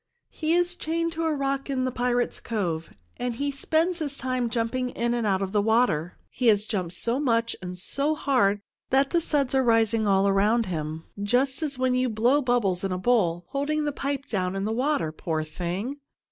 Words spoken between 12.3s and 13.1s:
bubbles in a